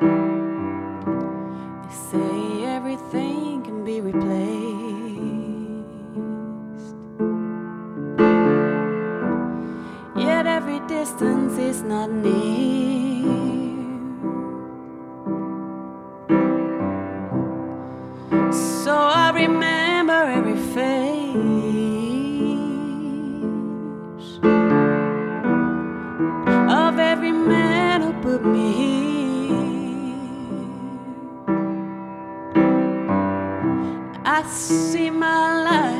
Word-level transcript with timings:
They 0.00 1.94
say 2.10 2.64
everything 2.64 3.62
can 3.62 3.84
be 3.84 4.00
replaced, 4.00 4.28
yet 10.16 10.46
every 10.46 10.80
distance 10.86 11.58
is 11.58 11.82
not 11.82 12.10
near. 12.10 13.26
So 18.52 18.94
I 18.94 19.30
remember. 19.34 19.77
I 34.38 34.42
see 34.44 35.10
my 35.10 35.64
light 35.64 35.97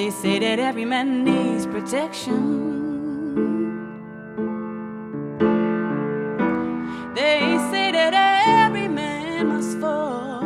They 0.00 0.08
say 0.08 0.38
that 0.38 0.58
every 0.58 0.86
man 0.86 1.24
needs 1.24 1.66
protection. 1.66 2.40
They 7.14 7.58
say 7.70 7.92
that 7.92 8.14
every 8.64 8.88
man 8.88 9.48
must 9.48 9.76
fall. 9.78 10.40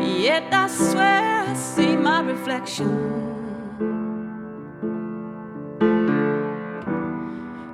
Yet 0.00 0.44
I 0.54 0.68
swear 0.68 1.44
I 1.50 1.52
see 1.52 1.94
my 1.94 2.20
reflection. 2.22 2.92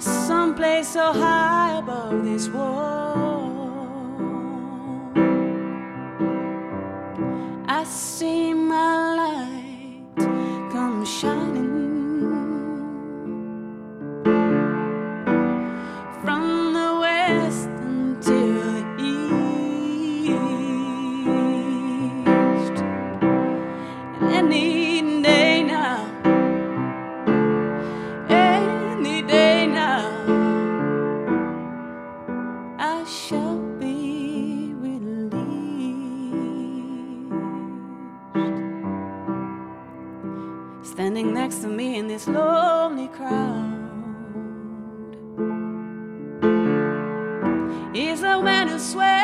Someplace 0.00 0.88
so 0.88 1.12
high 1.12 1.78
above 1.78 2.24
this 2.24 2.48
wall. 2.48 3.59
See 7.84 8.52
standing 40.82 41.34
next 41.34 41.60
to 41.60 41.68
me 41.68 41.98
in 41.98 42.06
this 42.06 42.26
lonely 42.26 43.08
crowd 43.08 43.78
is 47.94 48.22
a 48.22 48.42
man 48.42 48.68
who 48.68 48.78
swears. 48.78 49.19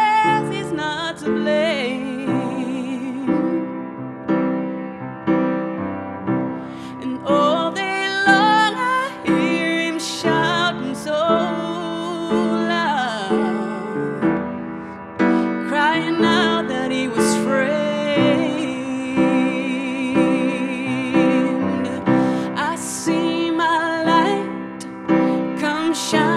shine. 26.07 26.36